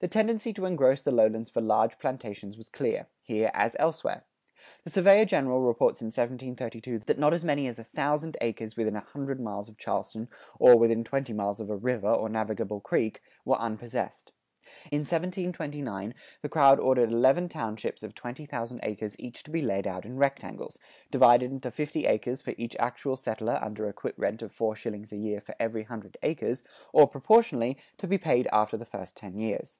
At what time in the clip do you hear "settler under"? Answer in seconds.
23.16-23.86